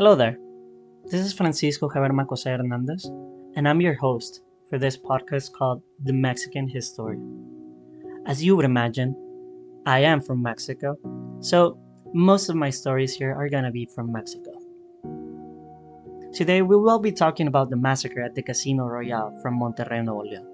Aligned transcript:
Hello 0.00 0.14
there. 0.14 0.38
This 1.04 1.20
is 1.20 1.34
Francisco 1.34 1.86
Javier 1.86 2.10
Macosa 2.10 2.56
Hernandez, 2.56 3.04
and 3.54 3.68
I'm 3.68 3.82
your 3.82 3.92
host 3.92 4.40
for 4.70 4.78
this 4.78 4.96
podcast 4.96 5.52
called 5.52 5.82
The 6.04 6.14
Mexican 6.14 6.66
Historian. 6.66 7.20
As 8.24 8.42
you 8.42 8.56
would 8.56 8.64
imagine, 8.64 9.14
I 9.84 9.98
am 9.98 10.22
from 10.22 10.40
Mexico, 10.40 10.96
so 11.40 11.78
most 12.14 12.48
of 12.48 12.56
my 12.56 12.70
stories 12.70 13.12
here 13.12 13.34
are 13.34 13.50
gonna 13.50 13.70
be 13.70 13.84
from 13.94 14.10
Mexico. 14.10 14.52
Today 16.32 16.62
we 16.62 16.76
will 16.76 16.98
be 16.98 17.12
talking 17.12 17.46
about 17.46 17.68
the 17.68 17.76
massacre 17.76 18.22
at 18.22 18.34
the 18.34 18.42
Casino 18.42 18.86
Royale 18.86 19.38
from 19.42 19.60
Monterrey, 19.60 20.02
Nuevo 20.02 20.22
León. 20.22 20.46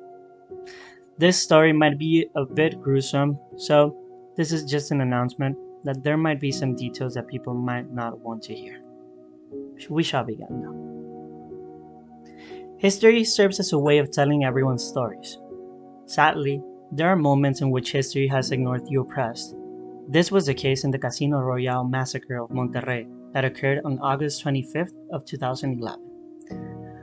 This 1.19 1.41
story 1.41 1.73
might 1.73 2.01
be 2.01 2.27
a 2.35 2.45
bit 2.45 2.83
gruesome, 2.83 3.39
so 3.57 3.95
this 4.37 4.51
is 4.51 4.65
just 4.65 4.91
an 4.91 5.03
announcement 5.03 5.57
that 5.85 6.03
there 6.03 6.17
might 6.17 6.41
be 6.41 6.51
some 6.51 6.75
details 6.75 7.15
that 7.15 7.29
people 7.29 7.55
might 7.55 7.93
not 7.93 8.19
want 8.19 8.43
to 8.43 8.53
hear. 8.53 8.83
We 9.89 10.03
shall 10.03 10.25
begin 10.25 10.47
now. 10.51 10.75
History 12.79 13.25
serves 13.25 13.61
as 13.61 13.73
a 13.73 13.79
way 13.79 13.99
of 13.99 14.11
telling 14.11 14.45
everyone's 14.45 14.85
stories. 14.85 15.39
Sadly, 16.07 16.63
there 16.93 17.09
are 17.09 17.17
moments 17.17 17.61
in 17.61 17.71
which 17.71 17.93
history 17.93 18.29
has 18.29 18.51
ignored 18.51 18.87
the 18.87 18.97
oppressed. 18.97 19.57
This 20.09 20.31
was 20.31 20.47
the 20.47 20.55
case 20.55 20.85
in 20.85 20.91
the 20.91 20.99
Casino 20.99 21.41
Royale 21.41 21.85
massacre 21.85 22.37
of 22.43 22.51
Monterrey 22.51 23.07
that 23.33 23.45
occurred 23.45 23.81
on 23.85 23.99
August 23.99 24.45
25th 24.45 24.93
of 25.13 25.25
2011. 25.25 26.01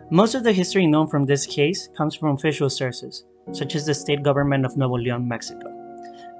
Most 0.09 0.35
of 0.35 0.43
the 0.43 0.53
history 0.53 0.87
known 0.87 1.07
from 1.07 1.25
this 1.25 1.45
case 1.45 1.89
comes 1.97 2.15
from 2.15 2.35
official 2.35 2.69
sources, 2.69 3.25
such 3.51 3.75
as 3.75 3.85
the 3.85 3.93
state 3.93 4.23
government 4.23 4.65
of 4.65 4.77
Nuevo 4.77 4.97
León, 4.97 5.25
Mexico. 5.25 5.67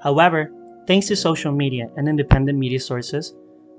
However, 0.02 0.50
thanks 0.86 1.08
to 1.08 1.16
social 1.16 1.52
media 1.52 1.90
and 1.96 2.08
independent 2.08 2.58
media 2.58 2.80
sources, 2.80 3.34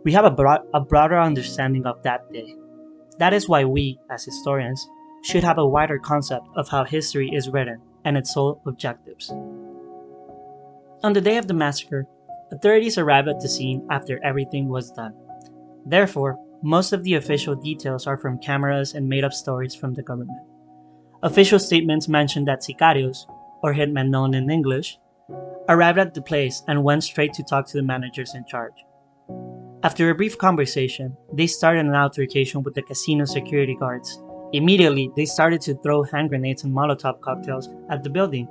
we 0.06 0.14
have 0.14 0.26
a, 0.26 0.64
a 0.76 0.80
broader 0.80 1.20
understanding 1.20 1.86
of 1.88 2.02
that 2.04 2.32
day. 2.32 2.56
That 3.18 3.34
is 3.34 3.50
why 3.50 3.66
we, 3.66 4.00
as 4.12 4.24
historians, 4.24 4.88
should 5.24 5.44
have 5.44 5.58
a 5.58 5.66
wider 5.66 5.98
concept 5.98 6.48
of 6.56 6.70
how 6.70 6.84
history 6.84 7.32
is 7.34 7.50
written 7.50 7.82
and 8.06 8.16
its 8.16 8.34
sole 8.34 8.62
objectives. 8.68 9.32
On 11.04 11.14
the 11.14 11.22
day 11.22 11.38
of 11.38 11.48
the 11.48 11.56
massacre, 11.56 12.06
authorities 12.52 13.00
arrived 13.00 13.28
at 13.28 13.40
the 13.40 13.50
scene 13.50 13.86
after 13.90 14.24
everything 14.24 14.70
was 14.70 14.92
done. 14.92 15.16
Therefore, 15.88 16.38
most 16.62 16.94
of 16.94 17.04
the 17.04 17.16
official 17.16 17.56
details 17.56 18.06
are 18.06 18.18
from 18.18 18.38
cameras 18.38 18.94
and 18.94 19.10
made 19.10 19.24
up 19.24 19.34
stories 19.34 19.74
from 19.74 19.96
the 19.96 20.04
government. 20.04 20.40
Official 21.24 21.58
statements 21.58 22.08
mention 22.08 22.46
that 22.46 22.62
sicarios, 22.62 23.26
or 23.64 23.74
hitmen 23.74 24.10
known 24.10 24.36
in 24.36 24.52
English, 24.52 25.00
arrived 25.68 25.98
at 25.98 26.14
the 26.14 26.22
place 26.22 26.62
and 26.68 26.84
went 26.84 27.04
straight 27.04 27.34
to 27.34 27.44
talk 27.44 27.66
to 27.68 27.78
the 27.78 27.84
managers 27.84 28.36
in 28.36 28.46
charge. 28.46 28.86
After 29.86 30.10
a 30.10 30.16
brief 30.16 30.36
conversation, 30.40 31.16
they 31.32 31.46
started 31.46 31.86
an 31.86 31.94
altercation 31.94 32.64
with 32.64 32.74
the 32.74 32.82
casino 32.82 33.24
security 33.24 33.76
guards. 33.76 34.20
Immediately, 34.52 35.12
they 35.16 35.26
started 35.26 35.62
to 35.62 35.76
throw 35.76 36.02
hand 36.02 36.30
grenades 36.30 36.64
and 36.64 36.74
Molotov 36.74 37.22
cocktails 37.22 37.70
at 37.92 38.02
the 38.02 38.10
building. 38.10 38.48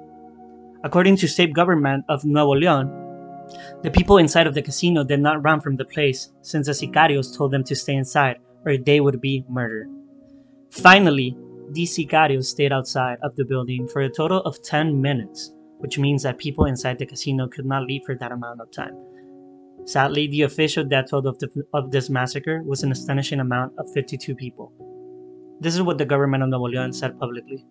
According 0.84 1.16
to 1.16 1.26
state 1.26 1.52
government 1.52 2.04
of 2.08 2.24
Nuevo 2.24 2.54
León, 2.54 2.86
the 3.82 3.91
people 3.91 4.18
inside 4.18 4.46
of 4.46 4.54
the 4.54 4.62
casino 4.62 5.02
did 5.02 5.18
not 5.18 5.42
run 5.42 5.60
from 5.60 5.74
the 5.74 5.84
place 5.84 6.30
since 6.42 6.68
the 6.68 6.72
sicarios 6.72 7.36
told 7.36 7.50
them 7.50 7.64
to 7.64 7.74
stay 7.74 7.96
inside 7.96 8.36
or 8.64 8.76
they 8.76 9.00
would 9.00 9.20
be 9.20 9.44
murdered. 9.48 9.88
Finally, 10.70 11.36
these 11.72 11.98
sicarios 11.98 12.44
stayed 12.44 12.70
outside 12.70 13.19
of 13.24 13.34
the 13.34 13.44
building 13.44 13.88
for 13.88 14.02
a 14.02 14.08
total 14.08 14.41
of 14.42 14.62
10 14.62 15.02
minutes, 15.02 15.50
which 15.78 15.98
means 15.98 16.22
that 16.22 16.38
people 16.38 16.66
inside 16.66 16.96
the 17.00 17.06
casino 17.06 17.48
could 17.48 17.66
not 17.66 17.88
leave 17.88 18.02
for 18.06 18.14
that 18.14 18.30
amount 18.30 18.60
of 18.60 18.70
time. 18.70 18.94
Sadly, 19.84 20.28
the 20.28 20.42
official 20.42 20.84
death 20.84 21.11
toll 21.11 21.27
of, 21.27 21.39
the, 21.39 21.48
of 21.75 21.91
this 21.91 22.08
massacre 22.08 22.62
was 22.62 22.83
an 22.83 22.92
astonishing 22.92 23.41
amount 23.41 23.72
of 23.78 23.92
52 23.92 24.34
people. 24.34 24.72
This 25.61 25.75
is 25.75 25.83
what 25.83 25.98
the 25.98 26.06
government 26.06 26.42
of 26.42 26.48
Nuevo 26.48 26.69
León 26.69 26.94
said 26.94 27.19
publicly. 27.19 27.64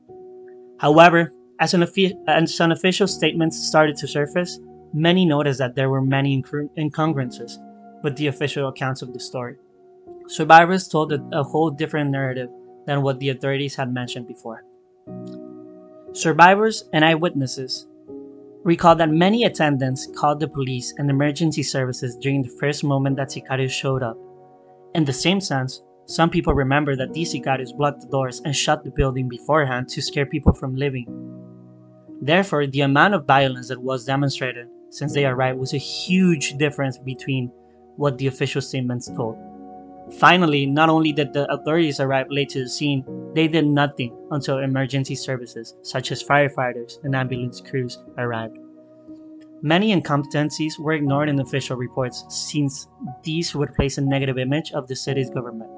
However, 0.79 1.33
as 1.59 1.73
an, 1.73 1.83
as 2.27 2.59
an 2.59 2.71
official 2.71 3.07
statements 3.07 3.57
started 3.57 3.95
to 3.97 4.07
surface, 4.07 4.59
many 4.93 5.25
noticed 5.25 5.59
that 5.59 5.75
there 5.75 5.89
were 5.89 6.01
many 6.01 6.43
incongruences 6.77 7.57
with 8.03 8.15
the 8.17 8.27
official 8.27 8.67
accounts 8.67 9.01
of 9.01 9.13
the 9.13 9.19
story. 9.19 9.55
Survivors 10.27 10.87
told 10.87 11.13
a, 11.13 11.21
a 11.31 11.43
whole 11.43 11.69
different 11.69 12.11
narrative 12.11 12.49
than 12.85 13.01
what 13.01 13.19
the 13.19 13.29
authorities 13.29 13.75
had 13.75 13.93
mentioned 13.93 14.27
before. 14.27 14.63
Survivors 16.13 16.85
and 16.93 17.03
eyewitnesses 17.03 17.87
recall 18.63 18.95
that 18.95 19.09
many 19.09 19.43
attendants 19.43 20.07
called 20.15 20.39
the 20.39 20.47
police 20.47 20.93
and 20.97 21.09
emergency 21.09 21.63
services 21.63 22.15
during 22.15 22.41
the 22.41 22.55
first 22.59 22.83
moment 22.83 23.17
that 23.17 23.29
sicarios 23.29 23.71
showed 23.71 24.01
up. 24.01 24.17
In 24.95 25.03
the 25.03 25.13
same 25.13 25.41
sense, 25.41 25.81
some 26.05 26.29
people 26.29 26.53
remember 26.53 26.95
that 26.95 27.13
these 27.13 27.33
sicarios 27.33 27.75
blocked 27.75 28.01
the 28.01 28.07
doors 28.07 28.41
and 28.45 28.55
shut 28.55 28.83
the 28.83 28.91
building 28.91 29.27
beforehand 29.27 29.89
to 29.89 30.01
scare 30.01 30.25
people 30.25 30.53
from 30.53 30.75
leaving. 30.75 31.07
Therefore, 32.21 32.67
the 32.67 32.81
amount 32.81 33.15
of 33.15 33.25
violence 33.25 33.67
that 33.67 33.81
was 33.81 34.05
demonstrated 34.05 34.67
since 34.89 35.13
they 35.13 35.25
arrived 35.25 35.59
was 35.59 35.73
a 35.73 35.77
huge 35.77 36.53
difference 36.57 36.97
between 36.97 37.51
what 37.97 38.17
the 38.17 38.27
official 38.27 38.61
statements 38.61 39.07
told. 39.07 39.37
Finally, 40.11 40.65
not 40.65 40.89
only 40.89 41.11
did 41.11 41.33
the 41.33 41.51
authorities 41.51 41.99
arrive 41.99 42.27
late 42.29 42.49
to 42.49 42.63
the 42.63 42.69
scene, 42.69 43.03
they 43.33 43.47
did 43.47 43.65
nothing 43.65 44.15
until 44.31 44.59
emergency 44.59 45.15
services, 45.15 45.75
such 45.81 46.11
as 46.11 46.23
firefighters 46.23 47.03
and 47.03 47.15
ambulance 47.15 47.61
crews, 47.61 47.97
arrived. 48.17 48.57
Many 49.61 49.95
incompetencies 49.95 50.77
were 50.77 50.91
ignored 50.91 51.29
in 51.29 51.39
official 51.39 51.77
reports 51.77 52.25
since 52.27 52.87
these 53.23 53.55
would 53.55 53.73
place 53.75 53.97
a 53.97 54.01
negative 54.01 54.37
image 54.37 54.73
of 54.73 54.87
the 54.87 54.95
city's 54.95 55.29
government. 55.29 55.71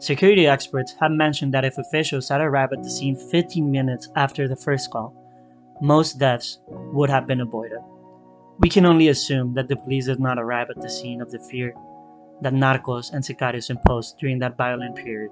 Security 0.00 0.46
experts 0.46 0.94
have 1.00 1.12
mentioned 1.12 1.54
that 1.54 1.64
if 1.64 1.78
officials 1.78 2.28
had 2.28 2.40
arrived 2.40 2.74
at 2.74 2.82
the 2.82 2.90
scene 2.90 3.16
15 3.16 3.70
minutes 3.70 4.10
after 4.16 4.48
the 4.48 4.56
first 4.56 4.90
call, 4.90 5.14
most 5.80 6.18
deaths 6.18 6.58
would 6.68 7.08
have 7.08 7.26
been 7.26 7.40
avoided. 7.40 7.78
We 8.58 8.68
can 8.68 8.84
only 8.84 9.08
assume 9.08 9.54
that 9.54 9.68
the 9.68 9.76
police 9.76 10.06
did 10.06 10.20
not 10.20 10.38
arrive 10.38 10.68
at 10.70 10.80
the 10.80 10.90
scene 10.90 11.22
of 11.22 11.30
the 11.30 11.38
fear 11.38 11.74
that 12.42 12.52
narcos 12.52 13.12
and 13.12 13.22
sicarios 13.22 13.70
imposed 13.70 14.18
during 14.18 14.38
that 14.40 14.56
violent 14.56 14.96
period. 14.96 15.30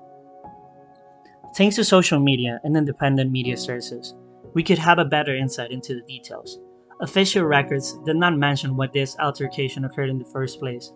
Thanks 1.56 1.76
to 1.76 1.84
social 1.84 2.20
media 2.20 2.60
and 2.62 2.76
independent 2.76 3.30
media 3.30 3.56
sources, 3.56 4.14
we 4.54 4.62
could 4.62 4.78
have 4.78 4.98
a 4.98 5.04
better 5.04 5.34
insight 5.34 5.70
into 5.70 5.94
the 5.94 6.02
details. 6.02 6.60
Official 7.00 7.44
records 7.44 7.98
did 8.04 8.16
not 8.16 8.36
mention 8.36 8.76
why 8.76 8.86
this 8.92 9.16
altercation 9.18 9.84
occurred 9.84 10.10
in 10.10 10.18
the 10.18 10.24
first 10.32 10.60
place. 10.60 10.92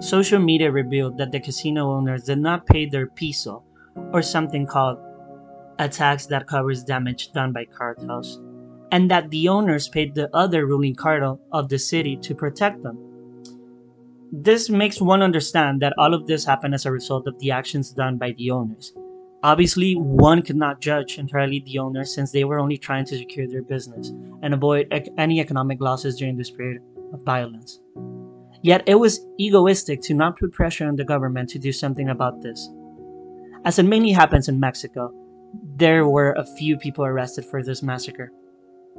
Social 0.00 0.38
media 0.38 0.70
revealed 0.70 1.18
that 1.18 1.30
the 1.30 1.40
casino 1.40 1.92
owners 1.92 2.24
did 2.24 2.38
not 2.38 2.66
pay 2.66 2.86
their 2.86 3.06
piso, 3.06 3.62
or 4.12 4.22
something 4.22 4.66
called 4.66 4.98
a 5.78 5.88
tax 5.88 6.26
that 6.26 6.46
covers 6.46 6.82
damage 6.82 7.32
done 7.32 7.52
by 7.52 7.66
cartels, 7.66 8.40
and 8.90 9.10
that 9.10 9.30
the 9.30 9.48
owners 9.48 9.88
paid 9.88 10.14
the 10.14 10.34
other 10.34 10.66
ruling 10.66 10.94
cartel 10.94 11.40
of 11.52 11.68
the 11.68 11.78
city 11.78 12.16
to 12.16 12.34
protect 12.34 12.82
them. 12.82 13.11
This 14.34 14.70
makes 14.70 14.98
one 14.98 15.22
understand 15.22 15.82
that 15.82 15.92
all 15.98 16.14
of 16.14 16.26
this 16.26 16.42
happened 16.42 16.72
as 16.72 16.86
a 16.86 16.90
result 16.90 17.26
of 17.26 17.38
the 17.38 17.50
actions 17.50 17.90
done 17.90 18.16
by 18.16 18.32
the 18.32 18.50
owners. 18.50 18.94
Obviously, 19.42 19.92
one 19.92 20.40
could 20.40 20.56
not 20.56 20.80
judge 20.80 21.18
entirely 21.18 21.62
the 21.66 21.78
owners 21.78 22.14
since 22.14 22.30
they 22.30 22.44
were 22.44 22.58
only 22.58 22.78
trying 22.78 23.04
to 23.04 23.18
secure 23.18 23.46
their 23.46 23.62
business 23.62 24.10
and 24.42 24.54
avoid 24.54 24.88
ec- 24.90 25.10
any 25.18 25.38
economic 25.38 25.82
losses 25.82 26.16
during 26.16 26.34
this 26.34 26.50
period 26.50 26.80
of 27.12 27.20
violence. 27.24 27.80
Yet 28.62 28.82
it 28.86 28.94
was 28.94 29.26
egoistic 29.38 30.00
to 30.02 30.14
not 30.14 30.38
put 30.38 30.54
pressure 30.54 30.88
on 30.88 30.96
the 30.96 31.04
government 31.04 31.50
to 31.50 31.58
do 31.58 31.70
something 31.70 32.08
about 32.08 32.40
this. 32.40 32.70
As 33.66 33.78
it 33.78 33.82
mainly 33.82 34.12
happens 34.12 34.48
in 34.48 34.58
Mexico, 34.58 35.12
there 35.76 36.08
were 36.08 36.32
a 36.32 36.46
few 36.56 36.78
people 36.78 37.04
arrested 37.04 37.44
for 37.44 37.62
this 37.62 37.82
massacre. 37.82 38.32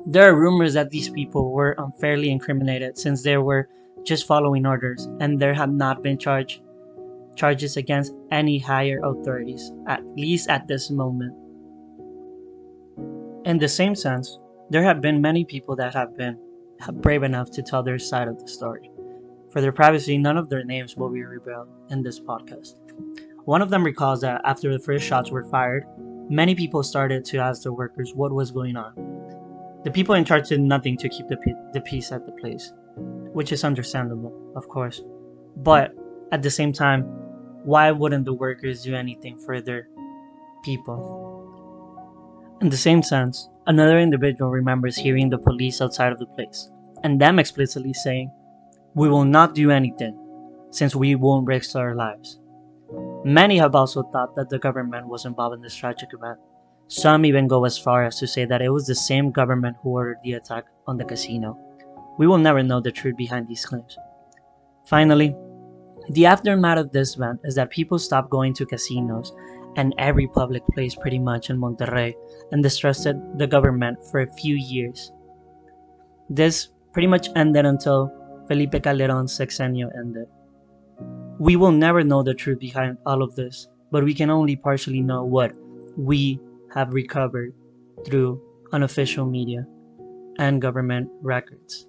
There 0.05 0.29
are 0.29 0.39
rumors 0.39 0.75
that 0.75 0.91
these 0.91 1.09
people 1.09 1.51
were 1.51 1.73
unfairly 1.79 2.29
incriminated 2.29 2.99
since 2.99 3.23
there 3.23 3.41
were 3.41 3.67
just 4.03 4.27
following 4.27 4.65
orders, 4.65 5.07
and 5.19 5.39
there 5.39 5.53
have 5.53 5.71
not 5.71 6.03
been 6.03 6.17
charge, 6.17 6.61
charges 7.35 7.77
against 7.77 8.13
any 8.31 8.59
higher 8.59 8.99
authorities, 9.03 9.71
at 9.87 10.05
least 10.15 10.49
at 10.49 10.67
this 10.67 10.89
moment. 10.89 11.33
In 13.45 13.57
the 13.57 13.67
same 13.67 13.95
sense, 13.95 14.39
there 14.69 14.83
have 14.83 15.01
been 15.01 15.21
many 15.21 15.43
people 15.45 15.75
that 15.75 15.93
have 15.93 16.17
been 16.17 16.37
brave 16.93 17.23
enough 17.23 17.51
to 17.51 17.61
tell 17.61 17.83
their 17.83 17.99
side 17.99 18.27
of 18.27 18.39
the 18.39 18.47
story. 18.47 18.89
For 19.51 19.61
their 19.61 19.71
privacy, 19.71 20.17
none 20.17 20.37
of 20.37 20.49
their 20.49 20.63
names 20.63 20.95
will 20.95 21.09
be 21.09 21.23
revealed 21.23 21.67
in 21.89 22.01
this 22.01 22.19
podcast. 22.19 22.75
One 23.45 23.61
of 23.61 23.69
them 23.69 23.83
recalls 23.83 24.21
that 24.21 24.41
after 24.45 24.71
the 24.71 24.79
first 24.79 25.05
shots 25.05 25.29
were 25.29 25.43
fired, 25.43 25.85
many 26.29 26.55
people 26.55 26.81
started 26.81 27.25
to 27.25 27.37
ask 27.37 27.63
the 27.63 27.73
workers 27.73 28.13
what 28.15 28.31
was 28.31 28.51
going 28.51 28.77
on. 28.77 28.93
The 29.83 29.91
people 29.91 30.15
in 30.15 30.23
charge 30.23 30.49
did 30.49 30.61
nothing 30.61 30.97
to 30.97 31.09
keep 31.09 31.27
the, 31.27 31.37
the 31.73 31.81
peace 31.81 32.11
at 32.11 32.25
the 32.25 32.31
place 32.31 32.71
which 33.33 33.51
is 33.51 33.63
understandable, 33.63 34.33
of 34.55 34.67
course. 34.69 35.01
But 35.57 35.93
at 36.31 36.41
the 36.41 36.49
same 36.49 36.73
time, 36.73 37.03
why 37.63 37.91
wouldn't 37.91 38.25
the 38.25 38.33
workers 38.33 38.83
do 38.83 38.95
anything 38.95 39.37
for 39.37 39.61
their 39.61 39.87
people? 40.63 41.21
In 42.61 42.69
the 42.69 42.77
same 42.77 43.03
sense, 43.03 43.49
another 43.67 43.99
individual 43.99 44.51
remembers 44.51 44.95
hearing 44.95 45.29
the 45.29 45.37
police 45.37 45.81
outside 45.81 46.11
of 46.11 46.19
the 46.19 46.25
place, 46.25 46.69
and 47.03 47.19
them 47.19 47.39
explicitly 47.39 47.93
saying, 47.93 48.31
We 48.95 49.09
will 49.09 49.25
not 49.25 49.55
do 49.55 49.71
anything, 49.71 50.17
since 50.71 50.95
we 50.95 51.15
won't 51.15 51.47
risk 51.47 51.75
our 51.75 51.95
lives. 51.95 52.39
Many 53.25 53.57
have 53.57 53.75
also 53.75 54.03
thought 54.03 54.35
that 54.35 54.49
the 54.49 54.59
government 54.59 55.07
was 55.07 55.25
involved 55.25 55.55
in 55.55 55.61
this 55.61 55.75
tragic 55.75 56.09
event. 56.13 56.39
Some 56.87 57.25
even 57.25 57.47
go 57.47 57.65
as 57.65 57.77
far 57.77 58.03
as 58.03 58.19
to 58.19 58.27
say 58.27 58.45
that 58.45 58.61
it 58.61 58.69
was 58.69 58.85
the 58.85 58.95
same 58.95 59.31
government 59.31 59.77
who 59.81 59.89
ordered 59.89 60.19
the 60.23 60.33
attack 60.33 60.65
on 60.85 60.97
the 60.97 61.05
casino. 61.05 61.57
We 62.17 62.27
will 62.27 62.37
never 62.37 62.63
know 62.63 62.79
the 62.79 62.91
truth 62.91 63.17
behind 63.17 63.47
these 63.47 63.65
claims. 63.65 63.97
Finally, 64.87 65.35
the 66.09 66.25
aftermath 66.25 66.77
of 66.77 66.91
this 66.91 67.15
event 67.15 67.39
is 67.43 67.55
that 67.55 67.69
people 67.69 67.97
stopped 67.97 68.29
going 68.29 68.53
to 68.55 68.65
casinos 68.65 69.33
and 69.75 69.95
every 69.97 70.27
public 70.27 70.63
place 70.73 70.95
pretty 70.95 71.19
much 71.19 71.49
in 71.49 71.59
Monterrey 71.59 72.13
and 72.51 72.61
distrusted 72.61 73.19
the 73.37 73.47
government 73.47 73.97
for 74.11 74.21
a 74.21 74.33
few 74.33 74.55
years. 74.55 75.11
This 76.29 76.69
pretty 76.91 77.07
much 77.07 77.29
ended 77.35 77.65
until 77.65 78.11
Felipe 78.47 78.83
Calderon's 78.83 79.37
sexenio 79.37 79.89
ended. 79.97 80.27
We 81.39 81.55
will 81.55 81.71
never 81.71 82.03
know 82.03 82.21
the 82.21 82.33
truth 82.33 82.59
behind 82.59 82.97
all 83.05 83.23
of 83.23 83.35
this, 83.35 83.67
but 83.91 84.03
we 84.03 84.13
can 84.13 84.29
only 84.29 84.55
partially 84.55 85.01
know 85.01 85.23
what 85.23 85.53
we 85.97 86.39
have 86.73 86.93
recovered 86.93 87.53
through 88.05 88.41
unofficial 88.71 89.25
media 89.25 89.65
and 90.37 90.61
government 90.61 91.09
records. 91.21 91.87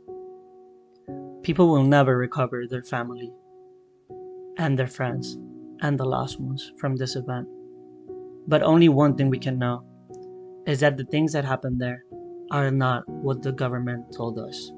People 1.45 1.69
will 1.69 1.85
never 1.85 2.17
recover 2.17 2.67
their 2.67 2.83
family 2.83 3.31
and 4.57 4.79
their 4.79 4.87
friends 4.87 5.37
and 5.83 6.01
the 6.01 6.05
lost 6.05 6.41
ones 6.41 6.73
from 6.79 6.97
this 6.97 7.17
event. 7.17 7.47
But 8.49 8.63
only 8.63 8.89
one 8.89 9.15
thing 9.15 9.29
we 9.29 9.39
can 9.39 9.59
know 9.59 9.85
is 10.67 10.81
that 10.81 10.97
the 10.97 11.05
things 11.05 11.35
that 11.35 11.45
happened 11.45 11.79
there 11.79 12.03
are 12.51 12.71
not 12.71 13.07
what 13.07 13.43
the 13.43 13.53
government 13.53 14.11
told 14.17 14.39
us. 14.39 14.73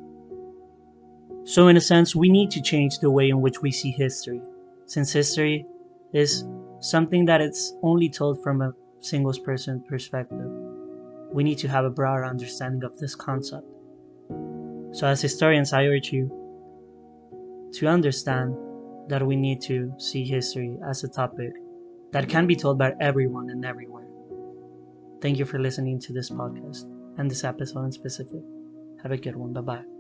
So, 1.45 1.69
in 1.69 1.77
a 1.77 1.81
sense, 1.81 2.17
we 2.17 2.29
need 2.29 2.51
to 2.51 2.61
change 2.61 2.99
the 2.99 3.13
way 3.13 3.29
in 3.29 3.41
which 3.41 3.63
we 3.63 3.71
see 3.71 3.93
history, 3.93 4.43
since 4.87 5.13
history 5.13 5.65
is 6.13 6.45
something 6.81 7.27
that 7.27 7.41
it's 7.41 7.77
only 7.85 8.09
told 8.09 8.43
from 8.43 8.61
a 8.61 8.73
single 8.99 9.33
person 9.45 9.85
perspective. 9.89 10.51
We 11.31 11.45
need 11.45 11.59
to 11.59 11.69
have 11.69 11.85
a 11.85 11.91
broader 11.91 12.25
understanding 12.25 12.83
of 12.83 12.99
this 12.99 13.15
concept. 13.15 13.69
So, 14.91 15.07
as 15.07 15.23
historians, 15.23 15.73
I 15.73 15.85
urge 15.85 16.13
you 16.13 16.43
to 17.73 17.87
understand 17.87 18.55
that 19.09 19.27
we 19.27 19.37
need 19.37 19.61
to 19.63 19.93
see 19.99 20.25
history 20.25 20.77
as 20.89 21.05
a 21.05 21.09
topic 21.09 21.53
that 22.13 22.29
can 22.29 22.47
be 22.47 22.57
told 22.57 22.79
by 22.79 22.93
everyone 23.01 23.51
and 23.51 23.65
everywhere. 23.65 24.07
Thank 25.21 25.39
you 25.39 25.45
for 25.45 25.59
listening 25.59 26.01
to 26.01 26.13
this 26.13 26.31
podcast 26.31 26.85
and 27.19 27.31
this 27.31 27.45
episode 27.45 27.85
in 27.85 27.93
specific. 27.93 28.41
Have 29.03 29.13
a 29.13 29.17
good 29.17 29.37
one. 29.37 29.53
Bye 29.53 29.61
bye. 29.61 29.96